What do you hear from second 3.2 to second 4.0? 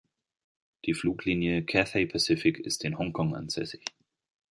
ansässig.